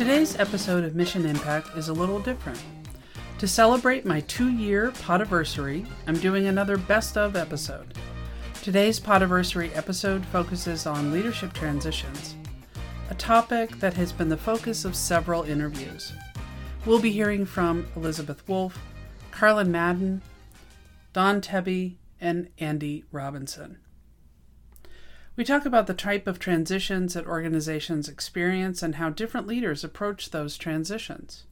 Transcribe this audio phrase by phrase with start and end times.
[0.00, 2.58] Today's episode of Mission Impact is a little different.
[3.38, 7.92] To celebrate my two year podiversary, I'm doing another best of episode.
[8.62, 12.34] Today's podiversary episode focuses on leadership transitions,
[13.10, 16.14] a topic that has been the focus of several interviews.
[16.86, 18.78] We'll be hearing from Elizabeth Wolfe,
[19.30, 20.22] Carlin Madden,
[21.12, 23.76] Don Tebbe, and Andy Robinson.
[25.40, 30.28] We talk about the type of transitions that organizations experience and how different leaders approach
[30.28, 31.44] those transitions.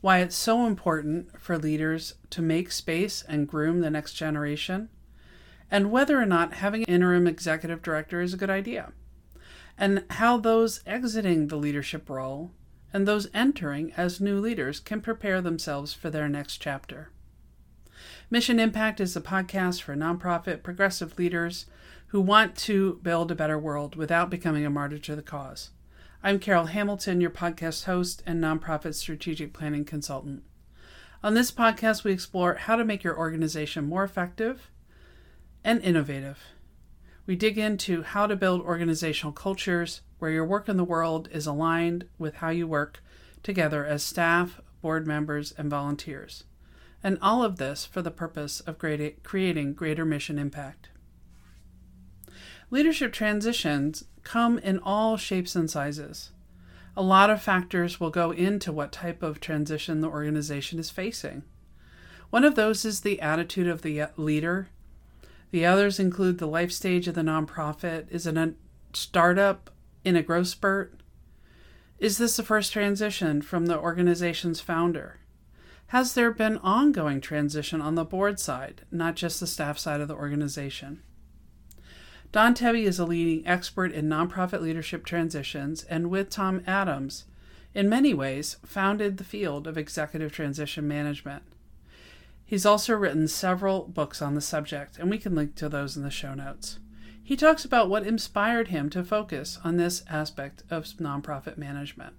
[0.00, 4.88] Why it's so important for leaders to make space and groom the next generation,
[5.70, 8.94] and whether or not having an interim executive director is a good idea,
[9.76, 12.52] and how those exiting the leadership role
[12.94, 17.10] and those entering as new leaders can prepare themselves for their next chapter.
[18.30, 21.64] Mission Impact is a podcast for nonprofit progressive leaders
[22.08, 25.70] who want to build a better world without becoming a martyr to the cause.
[26.22, 30.42] I'm Carol Hamilton, your podcast host and nonprofit strategic planning consultant.
[31.22, 34.70] On this podcast, we explore how to make your organization more effective
[35.64, 36.38] and innovative.
[37.24, 41.46] We dig into how to build organizational cultures where your work in the world is
[41.46, 43.02] aligned with how you work
[43.42, 46.44] together as staff, board members, and volunteers.
[47.02, 50.90] And all of this for the purpose of creating greater mission impact.
[52.70, 56.32] Leadership transitions come in all shapes and sizes.
[56.96, 61.44] A lot of factors will go into what type of transition the organization is facing.
[62.30, 64.68] One of those is the attitude of the uh, leader.
[65.50, 68.10] The others include the life stage of the nonprofit.
[68.10, 68.54] Is it a
[68.92, 69.70] startup
[70.04, 71.00] in a growth spurt?
[71.98, 75.20] Is this the first transition from the organization's founder?
[75.88, 80.08] Has there been ongoing transition on the board side, not just the staff side of
[80.08, 81.02] the organization?
[82.30, 87.24] Don Tebbe is a leading expert in nonprofit leadership transitions and, with Tom Adams,
[87.72, 91.42] in many ways founded the field of executive transition management.
[92.44, 96.02] He's also written several books on the subject, and we can link to those in
[96.02, 96.80] the show notes.
[97.22, 102.16] He talks about what inspired him to focus on this aspect of nonprofit management.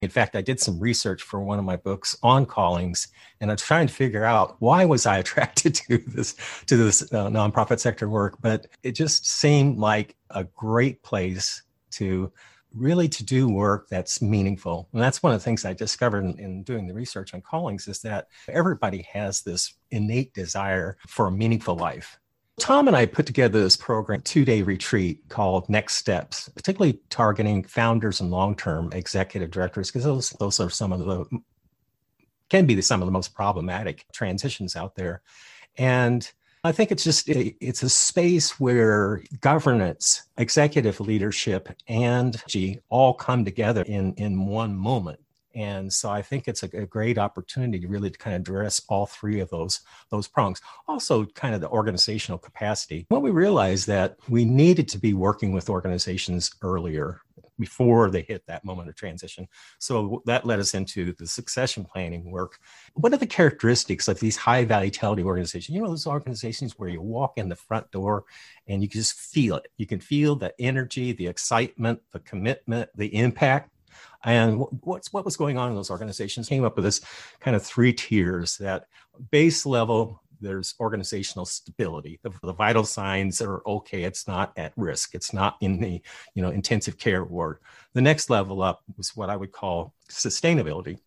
[0.00, 3.08] In fact, I did some research for one of my books on callings,
[3.40, 6.36] and I was trying to figure out why was I attracted to this
[6.66, 8.38] to this uh, nonprofit sector work.
[8.40, 12.32] But it just seemed like a great place to
[12.74, 14.88] really to do work that's meaningful.
[14.92, 17.88] And that's one of the things I discovered in, in doing the research on callings
[17.88, 22.18] is that everybody has this innate desire for a meaningful life.
[22.58, 27.64] Tom and I put together this program, two day retreat called Next Steps, particularly targeting
[27.64, 31.40] founders and long term executive directors, because those, those are some of the,
[32.50, 35.22] can be some of the most problematic transitions out there.
[35.76, 36.30] And
[36.64, 43.44] I think it's just, it's a space where governance, executive leadership, and G all come
[43.44, 45.20] together in, in one moment
[45.54, 49.06] and so I think it's a, a, great opportunity to really kind of address all
[49.06, 50.60] three of those those prongs.
[50.86, 53.06] Also, kind of the organizational capacity.
[53.08, 57.22] What we realized that we needed to be working with organizations earlier
[57.58, 59.48] before they hit that moment of transition.
[59.78, 62.58] So that led us into the succession planning work.
[62.94, 65.74] What are the characteristics of these high vitality organizations?
[65.74, 68.24] You know, those organizations where you walk in the front door
[68.66, 69.68] and you can just feel it.
[69.76, 73.70] You can feel the energy, the excitement, the commitment, the impact
[74.24, 76.48] and what's what was going on in those organizations?
[76.48, 77.00] Came up with this
[77.40, 78.86] kind of three tiers that
[79.30, 82.20] base level there's organizational stability.
[82.22, 85.14] The, the, vital signs are okay it's not at risk.
[85.14, 86.00] It's not in the
[86.34, 87.58] you know intensive care ward.
[87.94, 90.98] The next level up was what i would call sustainability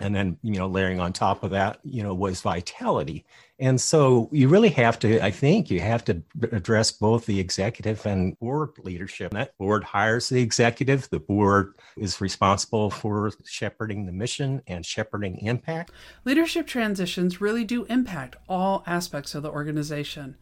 [0.00, 3.24] and then you know layering on top of that you know was vitality.
[3.60, 8.04] And so you really have to i think you have to address both the executive
[8.06, 9.32] and board leadership.
[9.32, 11.08] That board hires the executive.
[11.10, 15.92] The board is responsible for shepherding the mission and shepherding impact.
[16.24, 20.36] Leadership transitions really do impact all aspects of the organization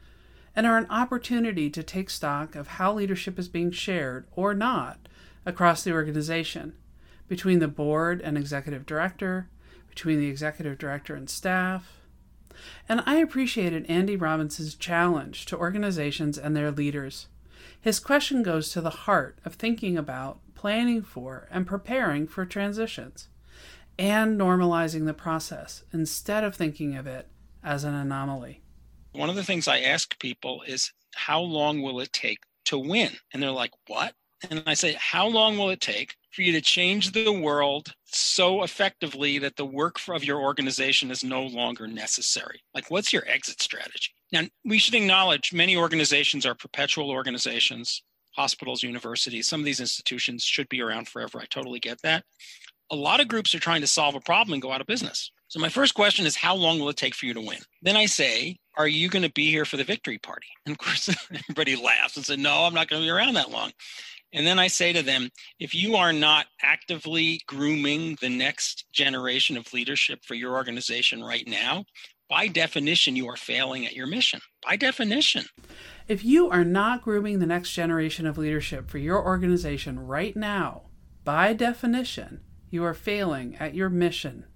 [0.54, 5.08] and are an opportunity to take stock of how leadership is being shared or not
[5.44, 6.74] across the organization
[7.32, 9.48] between the board and executive director,
[9.88, 12.02] between the executive director and staff.
[12.86, 17.28] And I appreciated Andy Robinson's challenge to organizations and their leaders.
[17.80, 23.28] His question goes to the heart of thinking about, planning for, and preparing for transitions,
[23.98, 27.28] and normalizing the process instead of thinking of it
[27.64, 28.60] as an anomaly.
[29.12, 33.12] One of the things I ask people is, how long will it take to win?
[33.32, 34.12] And they're like, what?
[34.50, 38.62] And I say, how long will it take for you to change the world so
[38.62, 42.60] effectively that the work of your organization is no longer necessary?
[42.74, 44.10] Like, what's your exit strategy?
[44.32, 48.02] Now, we should acknowledge many organizations are perpetual organizations.
[48.34, 51.38] hospitals, universities, some of these institutions should be around forever.
[51.38, 52.24] I totally get that.
[52.90, 55.30] A lot of groups are trying to solve a problem and go out of business.
[55.48, 57.58] So my first question is how long will it take for you to win?
[57.82, 60.46] Then I say, are you going to be here for the victory party?
[60.64, 63.50] And of course, everybody laughs and says, no, I'm not going to be around that
[63.50, 63.72] long.
[64.32, 69.56] And then I say to them, if you are not actively grooming the next generation
[69.56, 71.84] of leadership for your organization right now,
[72.30, 74.40] by definition, you are failing at your mission.
[74.66, 75.44] By definition.
[76.08, 80.84] If you are not grooming the next generation of leadership for your organization right now,
[81.24, 82.40] by definition,
[82.70, 84.46] you are failing at your mission.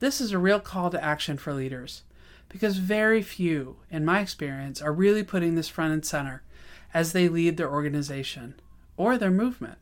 [0.00, 2.02] This is a real call to action for leaders
[2.48, 6.42] because very few, in my experience, are really putting this front and center
[6.94, 8.54] as they lead their organization
[8.96, 9.78] or their movement.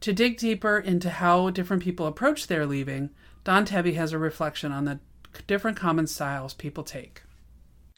[0.00, 3.10] To dig deeper into how different people approach their leaving,
[3.42, 5.00] Don Tebbe has a reflection on the
[5.46, 7.22] different common styles people take.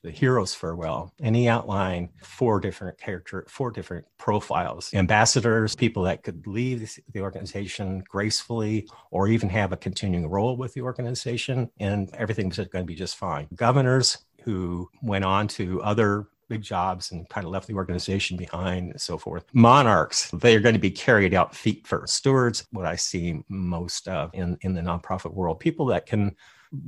[0.03, 6.23] The hero's farewell, and he outlined four different character, four different profiles: ambassadors, people that
[6.23, 12.11] could leave the organization gracefully, or even have a continuing role with the organization, and
[12.15, 13.47] everything was going to be just fine.
[13.55, 18.91] Governors who went on to other big jobs and kind of left the organization behind
[18.91, 19.45] and so forth.
[19.53, 22.15] Monarchs, they are going to be carried out feet first.
[22.15, 26.35] Stewards, what I see most of in, in the nonprofit world, people that can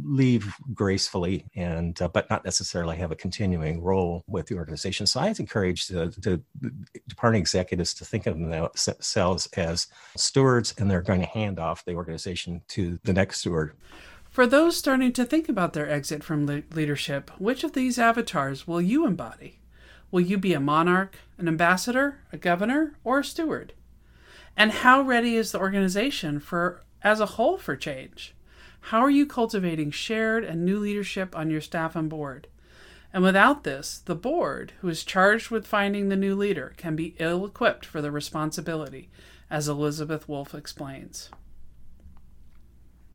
[0.04, 5.18] leave gracefully and uh, but not necessarily have a continuing role with the organization so
[5.18, 6.40] i encourage the, the,
[7.08, 11.94] departing executives to think of themselves as stewards and they're going to hand off the
[11.94, 13.74] organization to the next steward
[14.32, 18.66] for those starting to think about their exit from le- leadership, which of these avatars
[18.66, 19.58] will you embody?
[20.10, 23.74] Will you be a monarch, an ambassador, a governor, or a steward?
[24.56, 28.34] And how ready is the organization for as a whole for change?
[28.86, 32.48] How are you cultivating shared and new leadership on your staff and board?
[33.12, 37.14] And without this, the board, who is charged with finding the new leader, can be
[37.18, 39.08] ill equipped for the responsibility,
[39.48, 41.30] as Elizabeth Wolfe explains.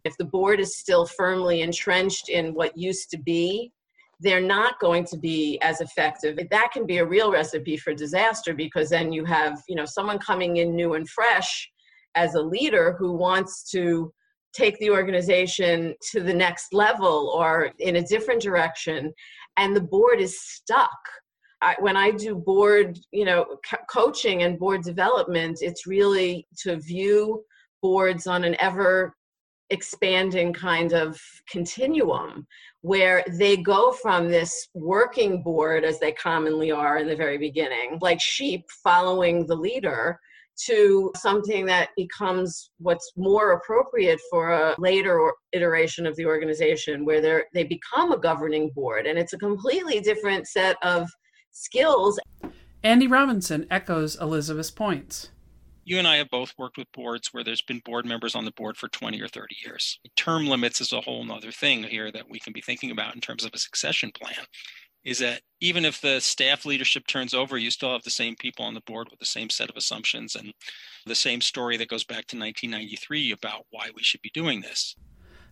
[0.03, 3.73] If the board is still firmly entrenched in what used to be,
[4.19, 6.39] they're not going to be as effective.
[6.49, 10.17] That can be a real recipe for disaster because then you have, you know, someone
[10.17, 11.69] coming in new and fresh
[12.15, 14.13] as a leader who wants to
[14.53, 19.13] take the organization to the next level or in a different direction
[19.57, 20.97] and the board is stuck.
[21.59, 26.77] I, when i do board you know co- coaching and board development it's really to
[26.77, 27.43] view
[27.81, 29.15] boards on an ever
[29.69, 32.45] expanding kind of continuum
[32.81, 37.97] where they go from this working board as they commonly are in the very beginning
[38.01, 40.19] like sheep following the leader
[40.65, 47.21] to something that becomes what's more appropriate for a later iteration of the organization where
[47.21, 51.09] they they become a governing board and it's a completely different set of
[51.51, 52.19] skills
[52.83, 55.29] andy robinson echoes elizabeth's points
[55.87, 58.51] you and I have both worked with boards where there's been board members on the
[58.51, 59.97] board for 20 or 30 years.
[60.17, 63.21] Term limits is a whole other thing here that we can be thinking about in
[63.21, 64.45] terms of a succession plan.
[65.07, 68.65] Is that even if the staff leadership turns over, you still have the same people
[68.65, 70.53] on the board with the same set of assumptions and
[71.05, 74.95] the same story that goes back to 1993 about why we should be doing this.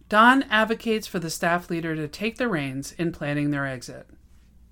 [0.09, 4.07] Don advocates for the staff leader to take the reins in planning their exit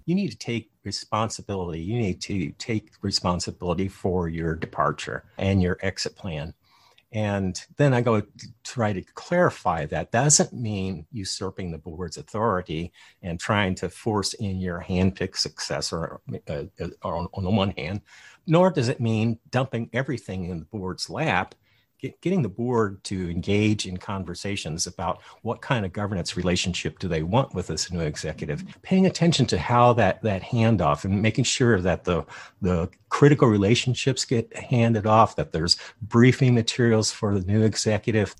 [0.05, 1.81] you need to take responsibility.
[1.81, 6.53] You need to take responsibility for your departure and your exit plan.
[7.13, 8.23] And then I go
[8.63, 10.11] try to clarify that.
[10.11, 12.91] Doesn't mean usurping the board's authority
[13.21, 18.01] and trying to force in your handpicked successor uh, uh, on, on the one hand,
[18.47, 21.53] nor does it mean dumping everything in the board's lap
[22.03, 27.07] get, getting the board to engage in conversations about what kind of governance relationship do
[27.07, 31.45] they want with this new executive, paying attention to how that that handoff and making
[31.45, 32.23] sure that the
[32.61, 38.35] the critical relationships get handed off, that there's briefing materials for the new executive.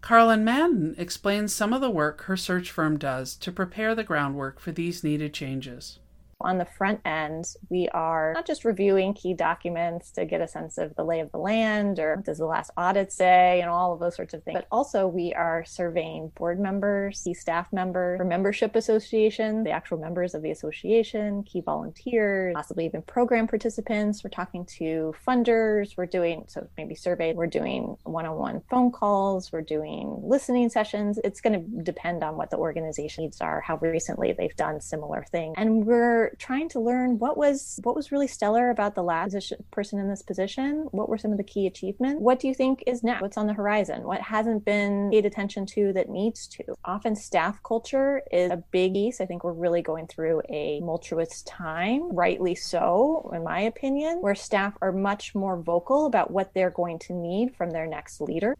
[0.00, 4.60] Carlin Madden explains some of the work her search firm does to prepare the groundwork
[4.60, 5.98] for these needed changes.
[6.40, 10.78] On the front end, we are not just reviewing key documents to get a sense
[10.78, 13.98] of the lay of the land or does the last audit say and all of
[13.98, 18.76] those sorts of things, but also we are surveying board members, key staff members, membership
[18.76, 24.22] association, the actual members of the association, key volunteers, possibly even program participants.
[24.22, 25.96] We're talking to funders.
[25.96, 30.68] We're doing, so maybe survey, we're doing one on one phone calls, we're doing listening
[30.68, 31.18] sessions.
[31.24, 35.24] It's going to depend on what the organization needs are, how recently they've done similar
[35.32, 35.54] things.
[35.58, 39.98] And we're trying to learn what was what was really stellar about the last person
[39.98, 40.88] in this position.
[40.90, 42.20] What were some of the key achievements?
[42.20, 43.22] What do you think is next?
[43.22, 44.02] What's on the horizon?
[44.02, 46.64] What hasn't been paid attention to that needs to?
[46.84, 49.20] Often staff culture is a big piece.
[49.20, 54.34] I think we're really going through a tumultuous time, rightly so, in my opinion, where
[54.34, 58.56] staff are much more vocal about what they're going to need from their next leader.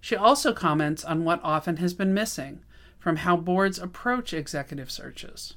[0.00, 2.62] She also comments on what often has been missing
[2.98, 5.54] from how boards approach executive searches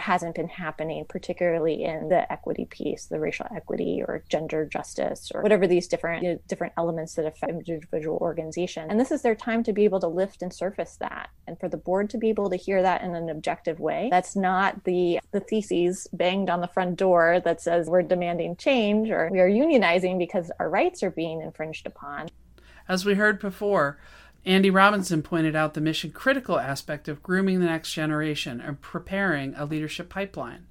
[0.00, 5.42] hasn't been happening, particularly in the equity piece, the racial equity or gender justice, or
[5.42, 8.90] whatever these different you know, different elements that affect individual organization.
[8.90, 11.68] And this is their time to be able to lift and surface that, and for
[11.68, 14.08] the board to be able to hear that in an objective way.
[14.10, 19.10] That's not the the theses banged on the front door that says we're demanding change
[19.10, 22.28] or we are unionizing because our rights are being infringed upon.
[22.88, 23.98] As we heard before,
[24.44, 29.54] Andy Robinson pointed out the mission critical aspect of grooming the next generation and preparing
[29.54, 30.66] a leadership pipeline.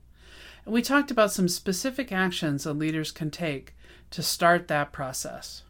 [0.66, 3.76] And we talked about some specific actions that leaders can take
[4.12, 5.64] to start that process.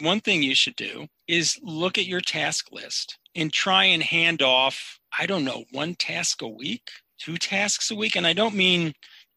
[0.00, 4.42] One thing you should do is look at your task list and try and hand
[4.42, 8.16] off, I don't know, one task a week, two tasks a week.
[8.16, 8.92] And I don't mean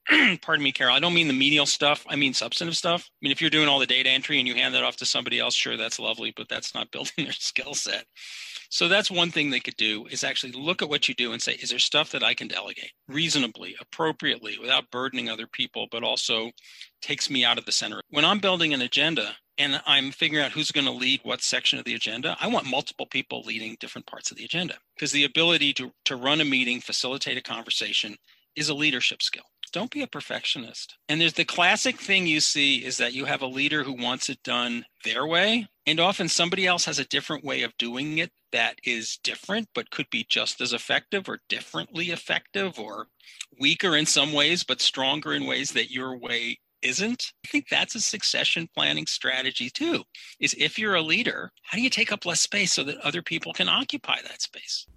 [0.42, 2.06] pardon me, Carol, I don't mean the menial stuff.
[2.10, 3.10] I mean substantive stuff.
[3.10, 5.06] I mean, if you're doing all the data entry and you hand that off to
[5.06, 8.06] somebody else, sure, that's lovely, but that's not building their skill set.
[8.70, 11.42] So that's one thing they could do is actually look at what you do and
[11.42, 16.04] say, is there stuff that I can delegate reasonably, appropriately, without burdening other people, but
[16.04, 16.52] also
[17.02, 18.02] takes me out of the center?
[18.10, 21.80] When I'm building an agenda and I'm figuring out who's going to lead what section
[21.80, 25.24] of the agenda, I want multiple people leading different parts of the agenda because the
[25.24, 28.18] ability to, to run a meeting, facilitate a conversation
[28.56, 30.98] is a leadership skill don't be a perfectionist.
[31.10, 34.30] And there's the classic thing you see is that you have a leader who wants
[34.30, 35.68] it done their way.
[35.86, 39.92] And often somebody else has a different way of doing it that is different, but
[39.92, 43.08] could be just as effective or differently effective or
[43.60, 47.34] weaker in some ways, but stronger in ways that your way isn't.
[47.46, 50.04] I think that's a succession planning strategy too.
[50.40, 53.22] Is if you're a leader, how do you take up less space so that other
[53.22, 54.88] people can occupy that space?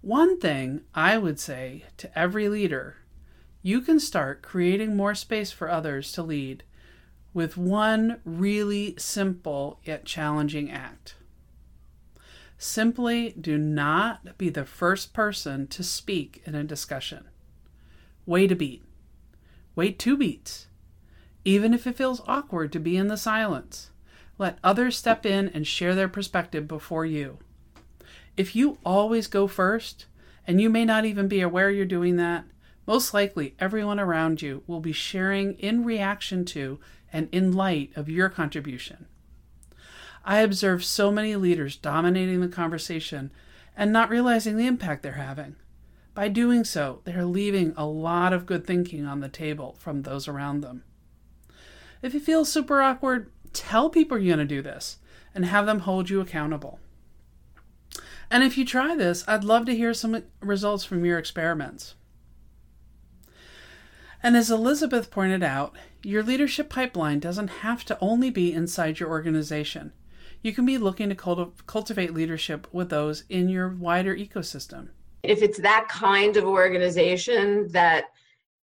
[0.00, 2.96] One thing I would say to every leader
[3.62, 6.64] you can start creating more space for others to lead
[7.32, 11.14] with one really simple yet challenging act.
[12.58, 17.24] Simply do not be the first person to speak in a discussion.
[18.26, 18.84] Wait a beat.
[19.74, 20.66] Wait two beats.
[21.44, 23.90] Even if it feels awkward to be in the silence,
[24.38, 27.38] let others step in and share their perspective before you.
[28.36, 30.06] If you always go first,
[30.46, 32.44] and you may not even be aware you're doing that,
[32.86, 36.80] most likely, everyone around you will be sharing in reaction to
[37.12, 39.06] and in light of your contribution.
[40.24, 43.30] I observe so many leaders dominating the conversation
[43.76, 45.56] and not realizing the impact they're having.
[46.14, 50.02] By doing so, they are leaving a lot of good thinking on the table from
[50.02, 50.84] those around them.
[52.02, 54.98] If it feels super awkward, tell people you're going to do this
[55.34, 56.78] and have them hold you accountable.
[58.30, 61.94] And if you try this, I'd love to hear some results from your experiments.
[64.22, 69.08] And as Elizabeth pointed out, your leadership pipeline doesn't have to only be inside your
[69.08, 69.92] organization.
[70.42, 74.88] You can be looking to cultiv- cultivate leadership with those in your wider ecosystem.
[75.22, 78.06] If it's that kind of organization that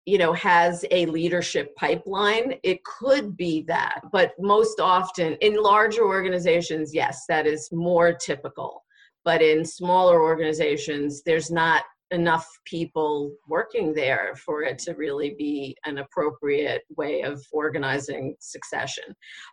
[0.06, 6.04] you know has a leadership pipeline it could be that but most often in larger
[6.04, 8.86] organizations yes that is more typical
[9.24, 15.76] but in smaller organizations there's not enough people working there for it to really be
[15.86, 19.04] an appropriate way of organizing succession.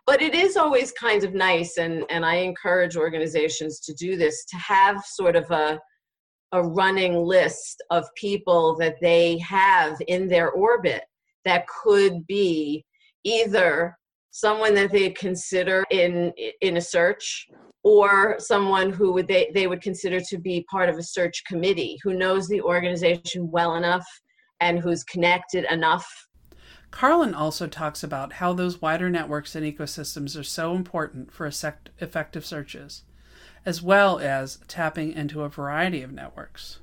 [0.05, 4.45] But it is always kind of nice, and, and I encourage organizations to do this
[4.45, 5.79] to have sort of a
[6.53, 11.03] a running list of people that they have in their orbit
[11.43, 12.85] that could be
[13.23, 13.97] either
[14.31, 17.47] someone that they consider in in a search
[17.87, 21.97] or someone who would they, they would consider to be part of a search committee
[22.03, 24.05] who knows the organization well enough
[24.59, 26.05] and who's connected enough.
[26.91, 32.45] Carlin also talks about how those wider networks and ecosystems are so important for effective
[32.45, 33.03] searches,
[33.65, 36.79] as well as tapping into a variety of networks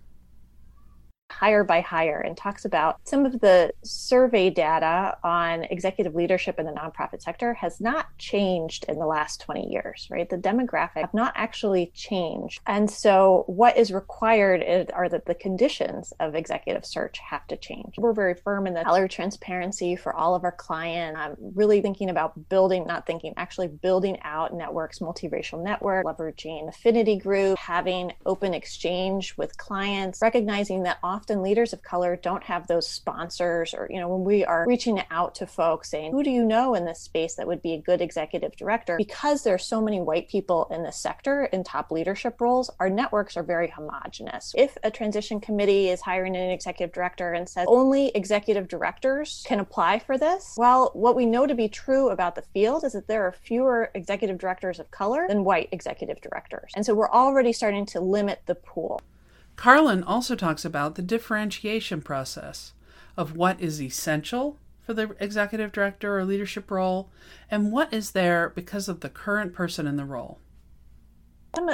[1.34, 6.66] hire by Higher and talks about some of the survey data on executive leadership in
[6.66, 10.28] the nonprofit sector has not changed in the last 20 years, right?
[10.28, 12.60] The demographic have not actually changed.
[12.66, 14.62] And so what is required
[14.92, 17.94] are that the conditions of executive search have to change.
[17.98, 21.18] We're very firm in the salary transparency for all of our clients.
[21.18, 27.18] I'm really thinking about building, not thinking, actually building out networks, multiracial network, leveraging affinity
[27.18, 32.66] group, having open exchange with clients, recognizing that often often leaders of color don't have
[32.66, 36.28] those sponsors or, you know, when we are reaching out to folks saying, who do
[36.28, 38.98] you know in this space that would be a good executive director?
[38.98, 42.90] Because there are so many white people in this sector in top leadership roles, our
[42.90, 44.52] networks are very homogenous.
[44.54, 49.60] If a transition committee is hiring an executive director and says only executive directors can
[49.60, 53.08] apply for this, well, what we know to be true about the field is that
[53.08, 56.70] there are fewer executive directors of color than white executive directors.
[56.76, 59.00] And so we're already starting to limit the pool.
[59.56, 62.73] Carlin also talks about the differentiation process
[63.16, 67.11] of what is essential for the executive director or leadership role
[67.50, 70.38] and what is there because of the current person in the role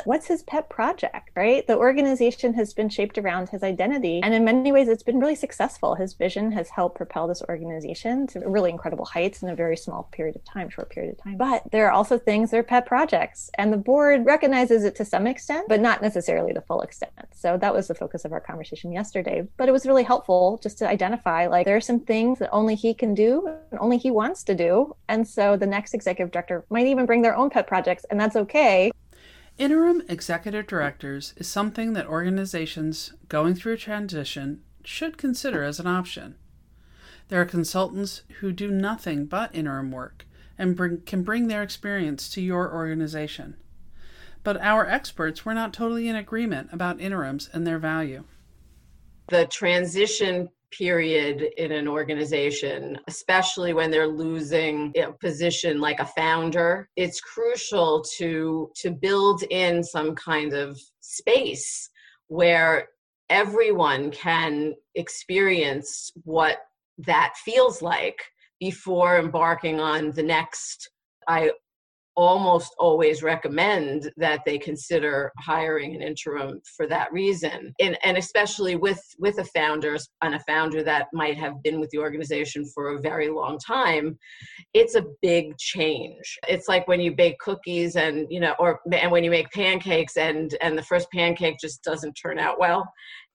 [0.04, 1.66] what's his pet project, right?
[1.66, 4.20] The organization has been shaped around his identity.
[4.22, 5.94] And in many ways, it's been really successful.
[5.94, 10.08] His vision has helped propel this organization to really incredible heights in a very small
[10.12, 11.36] period of time, short period of time.
[11.36, 13.50] But there are also things that are pet projects.
[13.58, 17.12] And the board recognizes it to some extent, but not necessarily the full extent.
[17.34, 19.46] So that was the focus of our conversation yesterday.
[19.56, 22.74] But it was really helpful just to identify like there are some things that only
[22.74, 24.94] he can do and only he wants to do.
[25.08, 28.36] And so the next executive director might even bring their own pet projects, and that's
[28.36, 28.90] okay.
[29.60, 35.86] Interim executive directors is something that organizations going through a transition should consider as an
[35.86, 36.36] option.
[37.28, 40.24] There are consultants who do nothing but interim work
[40.56, 43.58] and bring, can bring their experience to your organization.
[44.44, 48.24] But our experts were not totally in agreement about interims and their value.
[49.28, 56.88] The transition period in an organization, especially when they're losing a position like a founder,
[56.96, 61.90] it's crucial to to build in some kind of space
[62.28, 62.88] where
[63.28, 66.58] everyone can experience what
[66.98, 68.20] that feels like
[68.58, 70.90] before embarking on the next
[71.26, 71.52] I
[72.20, 77.72] almost always recommend that they consider hiring an interim for that reason.
[77.80, 81.90] And, and especially with with a founder and a founder that might have been with
[81.90, 84.18] the organization for a very long time
[84.74, 86.38] it's a big change.
[86.48, 90.16] It's like when you bake cookies and you know or and when you make pancakes
[90.16, 92.90] and and the first pancake just doesn't turn out well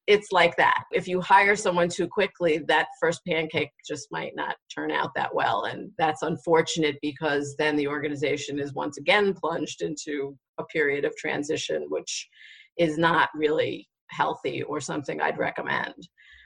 [0.08, 0.84] it's like that.
[0.92, 5.34] If you hire someone too quickly, that first pancake just might not turn out that
[5.34, 5.66] well.
[5.66, 11.16] And that's unfortunate because then the organization is once again plunged into a period of
[11.16, 12.30] transition, which
[12.78, 15.96] is not really healthy or something I'd recommend.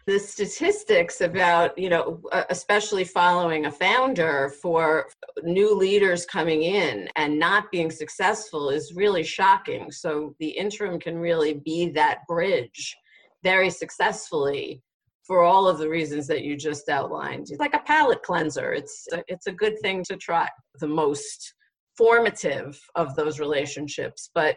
[0.07, 5.07] The statistics about, you know, especially following a founder for
[5.43, 9.91] new leaders coming in and not being successful is really shocking.
[9.91, 12.97] So the interim can really be that bridge
[13.43, 14.81] very successfully
[15.29, 17.47] for all of the reasons that you just outlined.
[17.49, 18.73] It's like a palate cleanser.
[18.73, 20.49] It's a, it's a good thing to try.
[20.79, 21.53] The most
[21.97, 24.55] formative of those relationships, but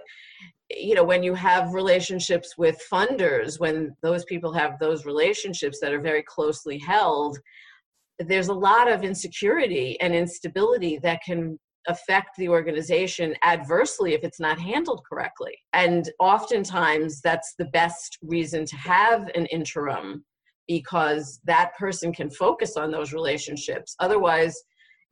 [0.71, 5.92] you know when you have relationships with funders, when those people have those relationships that
[5.92, 7.38] are very closely held,
[8.18, 14.40] there's a lot of insecurity and instability that can affect the organization adversely if it's
[14.40, 15.57] not handled correctly.
[15.73, 20.25] And oftentimes, that's the best reason to have an interim
[20.68, 23.97] because that person can focus on those relationships.
[23.99, 24.62] Otherwise,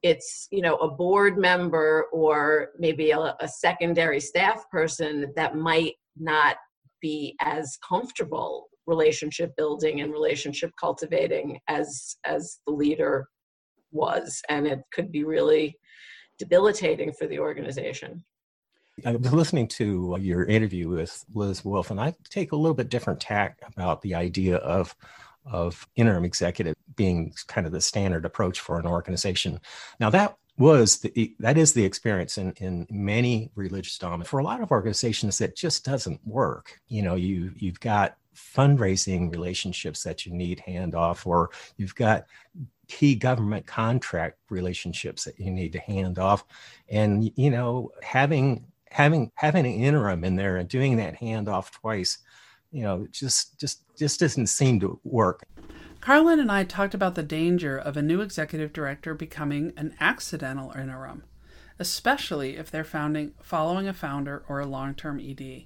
[0.03, 5.95] it's you know a board member or maybe a, a secondary staff person that might
[6.17, 6.57] not
[7.03, 13.27] be as comfortable relationship building and relationship cultivating as as the leader
[13.93, 15.77] was and it could be really
[16.41, 18.25] debilitating for the organization.
[19.05, 22.89] I was listening to your interview with Liz Wolf, and I take a little bit
[22.89, 24.97] different tack about the idea of
[25.47, 29.59] of interim executive being kind of the standard approach for an organization.
[29.99, 34.45] Now that was the that is the experience in in many religious dominant for a
[34.45, 36.81] lot of organizations that just doesn't work.
[36.89, 42.25] You know, you you've got fundraising relationships that you need handoff, or you've got
[42.91, 46.45] key government contract relationships that you need to hand off.
[46.89, 52.19] And you know having having having an interim in there and doing that handoff twice
[52.73, 55.45] you know just just just doesn't seem to work.
[56.01, 60.73] Carlin and i talked about the danger of a new executive director becoming an accidental
[60.73, 61.23] interim
[61.81, 65.65] especially if they're founding, following a founder or a long-term ed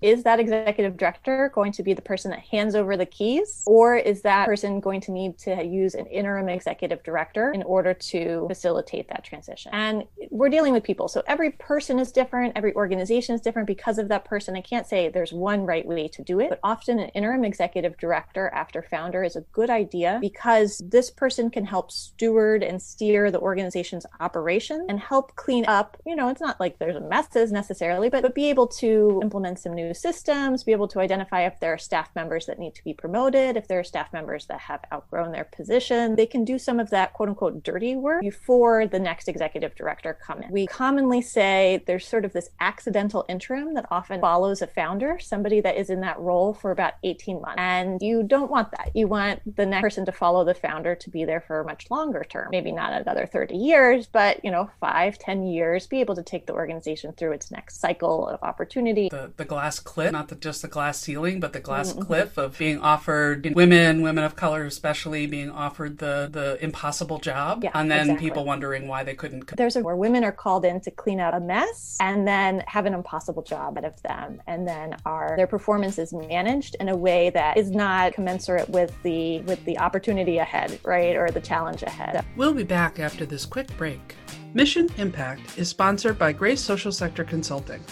[0.00, 3.96] is that executive director going to be the person that hands over the keys or
[3.96, 8.46] is that person going to need to use an interim executive director in order to
[8.48, 9.70] facilitate that transition?
[9.74, 13.98] And we're dealing with people so every person is different every organization is different because
[13.98, 14.56] of that person.
[14.56, 17.96] I can't say there's one right way to do it but often an interim executive
[17.98, 23.30] director after founder is a good idea because this person can help steward and steer
[23.30, 25.96] the organization's operation and help clean up.
[26.06, 29.58] You know it's not like there's a messes necessarily but, but be able to implement
[29.58, 32.74] some new new systems, be able to identify if there are staff members that need
[32.76, 36.14] to be promoted, if there are staff members that have outgrown their position.
[36.14, 40.16] They can do some of that quote unquote dirty work before the next executive director
[40.24, 40.50] come in.
[40.50, 45.60] We commonly say there's sort of this accidental interim that often follows a founder, somebody
[45.60, 47.56] that is in that role for about 18 months.
[47.58, 48.90] And you don't want that.
[48.94, 51.90] You want the next person to follow the founder to be there for a much
[51.90, 56.14] longer term, maybe not another 30 years, but you know, five, 10 years, be able
[56.14, 59.08] to take the organization through its next cycle of opportunity.
[59.08, 62.02] The, the glass cliff, not the, just the glass ceiling, but the glass mm-hmm.
[62.02, 67.64] cliff of being offered women, women of color especially, being offered the, the impossible job.
[67.64, 68.28] Yeah, and then exactly.
[68.28, 69.56] people wondering why they couldn't.
[69.56, 72.86] There's a where women are called in to clean out a mess and then have
[72.86, 74.42] an impossible job out of them.
[74.46, 78.94] And then are their performance is managed in a way that is not commensurate with
[79.02, 81.16] the with the opportunity ahead, right?
[81.16, 82.24] Or the challenge ahead.
[82.36, 84.16] We'll be back after this quick break.
[84.52, 87.84] Mission Impact is sponsored by Grace Social Sector Consulting.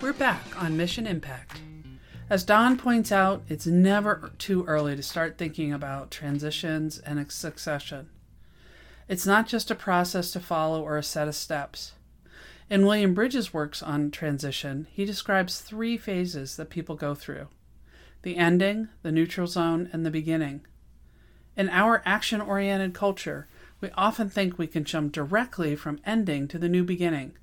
[0.00, 1.60] We're back on Mission Impact.
[2.28, 8.08] As Don points out, it's never too early to start thinking about transitions and succession.
[9.12, 11.92] It's not just a process to follow or a set of steps.
[12.70, 17.48] In William Bridges' works on transition, he describes three phases that people go through
[18.22, 20.62] the ending, the neutral zone, and the beginning.
[21.58, 23.48] In our action oriented culture,
[23.82, 27.34] we often think we can jump directly from ending to the new beginning.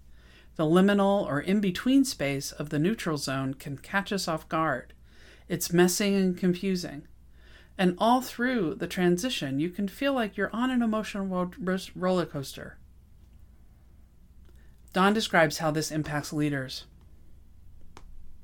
[0.55, 4.93] The liminal or in between space of the neutral zone can catch us off guard.
[5.47, 7.03] It's messy and confusing.
[7.79, 11.49] And all through the transition, you can feel like you're on an emotional
[11.95, 12.77] roller coaster.
[14.91, 16.87] Don describes how this impacts leaders.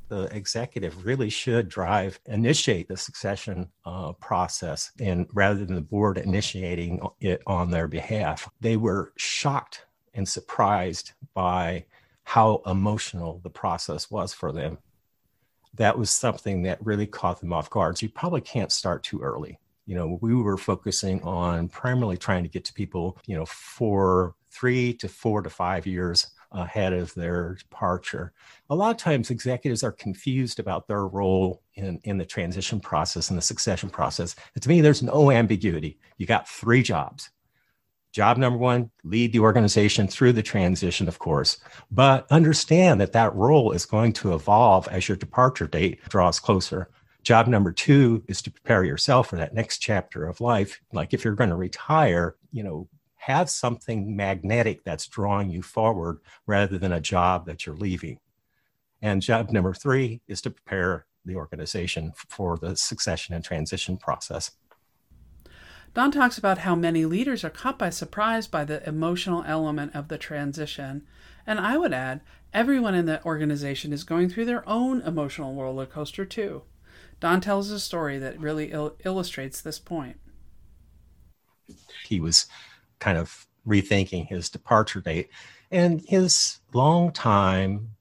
[0.07, 6.17] The executive really should drive, initiate the succession uh, process, and rather than the board
[6.17, 8.49] initiating it on their behalf.
[8.61, 11.85] They were shocked and surprised by
[12.23, 14.77] how emotional the process was for them.
[15.75, 17.97] That was something that really caught them off guard.
[17.97, 19.59] So you probably can't start too early.
[19.85, 24.35] You know, we were focusing on primarily trying to get to people, you know, for
[24.49, 28.33] three to four to five years ahead of their departure.
[28.69, 33.29] A lot of times executives are confused about their role in, in the transition process
[33.29, 34.35] and the succession process.
[34.53, 35.99] And to me, there's no ambiguity.
[36.17, 37.29] You got three jobs
[38.15, 41.57] Job number one, lead the organization through the transition, of course,
[41.91, 46.89] but understand that that role is going to evolve as your departure date draws closer.
[47.23, 50.79] Job number two is to prepare yourself for that next chapter of life.
[50.93, 56.19] Like if you're going to retire, you know, have something magnetic that's drawing you forward
[56.47, 58.19] rather than a job that you're leaving.
[59.01, 64.51] And job number three is to prepare the organization for the succession and transition process.
[65.95, 70.09] Don talks about how many leaders are caught by surprise by the emotional element of
[70.09, 71.07] the transition.
[71.47, 72.19] And I would add,
[72.53, 76.63] everyone in the organization is going through their own emotional roller coaster too.
[77.21, 80.17] Don tells a story that really il- illustrates this point.
[82.05, 82.47] He was
[82.99, 85.29] kind of rethinking his departure date,
[85.71, 87.91] and his long-time,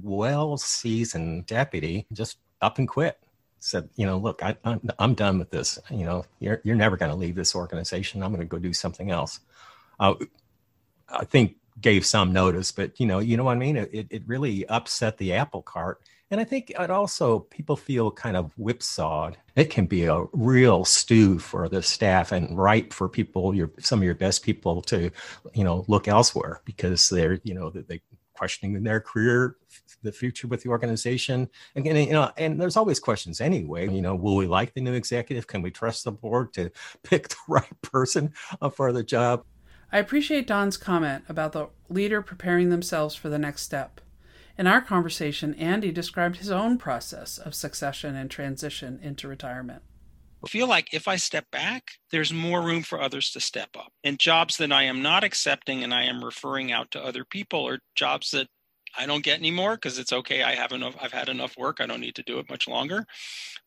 [0.00, 3.18] well seasoned deputy just up and quit
[3.62, 5.78] said, you know, look, I, I'm, I'm done with this.
[5.90, 8.22] You know, you're, you're never going to leave this organization.
[8.22, 9.40] I'm going to go do something else.
[10.00, 10.14] Uh,
[11.08, 13.76] I think gave some notice, but you know, you know what I mean?
[13.76, 16.02] It, it really upset the apple cart.
[16.30, 19.36] And I think it also people feel kind of whipsawed.
[19.54, 23.98] It can be a real stew for the staff and right for people, your some
[23.98, 25.10] of your best people to,
[25.52, 28.00] you know, look elsewhere because they're, you know, that they
[28.42, 29.54] questioning their career,
[30.02, 31.48] the future with the organization.
[31.76, 33.88] Again, you know, and there's always questions anyway.
[33.88, 35.46] You know, will we like the new executive?
[35.46, 36.68] Can we trust the board to
[37.04, 39.44] pick the right person uh, for the job?
[39.92, 44.00] I appreciate Don's comment about the leader preparing themselves for the next step.
[44.58, 49.82] In our conversation, Andy described his own process of succession and transition into retirement
[50.48, 53.92] feel like if I step back, there's more room for others to step up.
[54.04, 57.66] And jobs that I am not accepting and I am referring out to other people
[57.68, 58.48] are jobs that
[58.98, 60.42] I don't get anymore because it's okay.
[60.42, 61.80] I have enough, I've had enough work.
[61.80, 63.06] I don't need to do it much longer.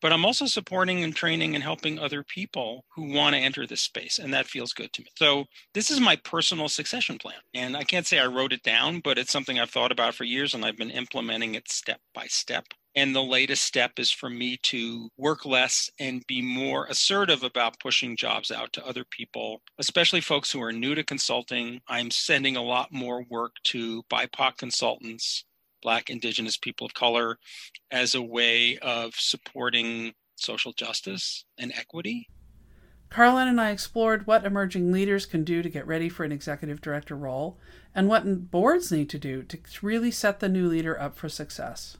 [0.02, 3.82] But I'm also supporting and training and helping other people who want to enter this
[3.82, 4.20] space.
[4.20, 5.08] And that feels good to me.
[5.18, 7.40] So this is my personal succession plan.
[7.54, 10.26] And I can't say I wrote it down, but it's something I've thought about for
[10.26, 12.66] years and I've been implementing it step by step
[12.98, 17.80] And the latest step is for me to work less and be more assertive about
[17.82, 21.82] pushing jobs out to other people, especially folks who are new to consulting.
[21.90, 25.44] I'm sending a lot more work to BIPOC consultants,
[25.82, 27.38] Black, Indigenous people of color,
[27.92, 32.30] as a way of supporting social justice and equity.
[33.10, 36.80] Carlin and I explored what emerging leaders can do to get ready for an executive
[36.80, 37.60] director role
[37.94, 41.98] and what boards need to do to really set the new leader up for success.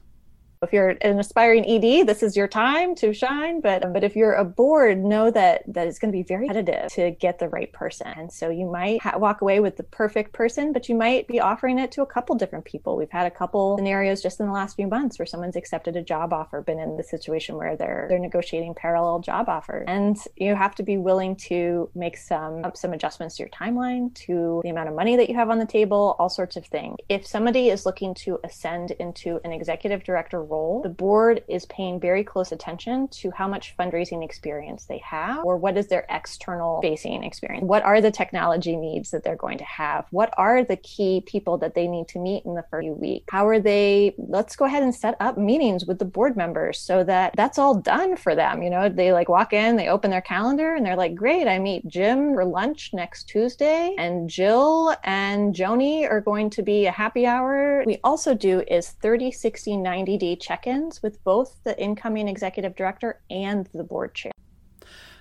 [0.62, 3.60] If you're an aspiring ED, this is your time to shine.
[3.60, 6.92] But but if you're a board, know that that it's going to be very competitive
[6.92, 8.06] to get the right person.
[8.16, 11.40] And so you might ha- walk away with the perfect person, but you might be
[11.40, 12.96] offering it to a couple different people.
[12.96, 16.02] We've had a couple scenarios just in the last few months where someone's accepted a
[16.02, 20.54] job offer, been in the situation where they're they're negotiating parallel job offers, and you
[20.54, 24.88] have to be willing to make some some adjustments to your timeline, to the amount
[24.88, 26.96] of money that you have on the table, all sorts of things.
[27.08, 32.00] If somebody is looking to ascend into an executive director role, the board is paying
[32.00, 36.80] very close attention to how much fundraising experience they have or what is their external
[36.80, 37.64] facing experience.
[37.64, 40.06] What are the technology needs that they're going to have?
[40.10, 43.26] What are the key people that they need to meet in the first few weeks?
[43.30, 44.14] How are they?
[44.18, 47.74] Let's go ahead and set up meetings with the board members so that that's all
[47.74, 48.62] done for them.
[48.62, 51.58] You know, they like walk in, they open their calendar, and they're like, great, I
[51.58, 56.92] meet Jim for lunch next Tuesday, and Jill and Joni are going to be a
[56.92, 57.82] happy hour.
[57.86, 62.76] We also do is 30, 60, 90 day check ins with both the incoming executive
[62.76, 64.32] director and the board chair.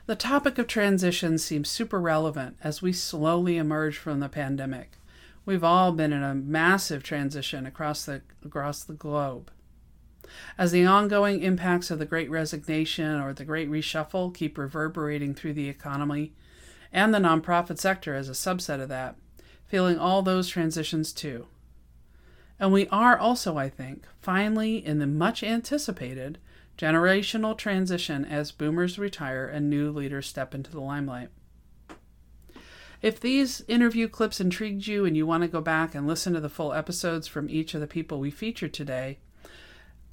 [0.06, 4.97] The topic of transition seems super relevant as we slowly emerge from the pandemic.
[5.45, 9.49] We've all been in a massive transition across the across the globe.
[10.58, 15.54] As the ongoing impacts of the Great Resignation or the Great Reshuffle keep reverberating through
[15.54, 16.34] the economy
[16.91, 19.15] and the nonprofit sector as a subset of that,
[19.65, 21.47] feeling all those transitions too.
[22.60, 26.38] And we are also, I think, finally in the much anticipated
[26.78, 31.30] generational transition as boomers retire and new leaders step into the limelight.
[33.02, 36.39] If these interview clips intrigued you and you want to go back and listen to
[36.39, 39.20] the full episodes from each of the people we featured today,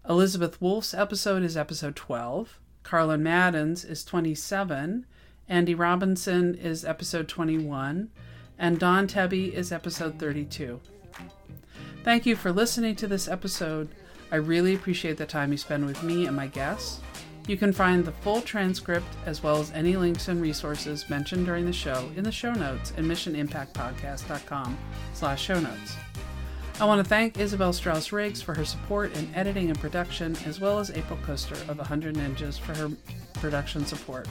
[0.08, 5.06] Elizabeth Wolf's episode is episode 12, Carlin Madden's is 27,
[5.48, 8.10] Andy Robinson is episode 21,
[8.58, 10.80] and Don Tebbe is episode 32.
[12.04, 13.88] Thank you for listening to this episode.
[14.32, 17.00] I really appreciate the time you spend with me and my guests.
[17.46, 21.64] You can find the full transcript as well as any links and resources mentioned during
[21.64, 24.78] the show in the show notes at missionimpactpodcast.com
[25.14, 25.96] slash show notes.
[26.80, 30.58] I want to thank Isabel Strauss Riggs for her support in editing and production, as
[30.58, 32.90] well as April Coaster of 100 Ninjas for her
[33.34, 34.26] production support.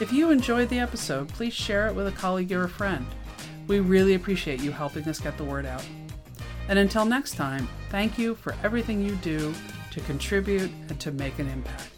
[0.00, 3.06] If you enjoyed the episode, please share it with a colleague or a friend.
[3.68, 5.84] We really appreciate you helping us get the word out.
[6.68, 9.54] And until next time, thank you for everything you do
[9.92, 11.95] to contribute and to make an impact.